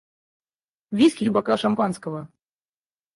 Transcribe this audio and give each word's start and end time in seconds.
Виски- 1.01 1.25
и 1.29 1.33
бокал 1.35 1.59
шампанского? 1.65 2.23